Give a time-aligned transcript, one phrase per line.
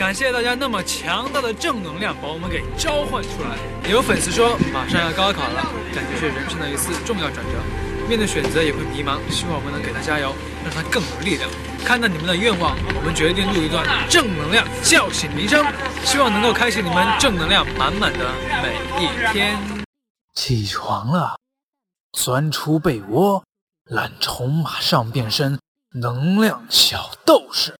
[0.00, 3.58] 感谢大家那么强大的正能量把我们给召唤出来。
[3.86, 5.60] 有粉丝说马上要高考了
[5.94, 7.52] 感觉是人生的一次重要转折。
[8.08, 10.34] 面对选择也会迷茫希望我们能给他加油
[10.64, 11.50] 让他更有力量
[11.84, 15.62] 看到你们的愿望我们决定录一段正能量叫醒铃声
[16.02, 18.20] 希望能够开启你们正能量满满的
[18.62, 19.58] 每一天。
[20.34, 21.36] 起床了
[22.12, 23.44] 钻出被窝
[23.84, 25.60] 懒虫马上变身
[25.92, 27.79] 能量小斗士。